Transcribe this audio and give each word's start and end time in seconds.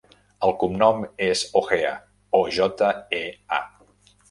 El 0.45 0.53
cognom 0.63 1.03
és 1.25 1.43
Ojea: 1.61 1.93
o, 2.41 2.43
jota, 2.59 2.91
e, 3.21 3.23
a. 3.61 3.63